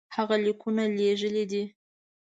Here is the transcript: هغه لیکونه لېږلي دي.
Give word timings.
هغه 0.15 0.35
لیکونه 0.45 0.83
لېږلي 0.97 1.43
دي. 1.51 1.63